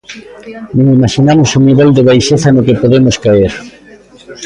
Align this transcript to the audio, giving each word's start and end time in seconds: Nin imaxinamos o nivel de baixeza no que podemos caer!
Nin 0.75 0.87
imaxinamos 0.97 1.49
o 1.57 1.59
nivel 1.67 1.89
de 1.97 2.03
baixeza 2.09 2.49
no 2.51 2.65
que 2.65 2.79
podemos 2.81 3.15
caer! 3.25 3.53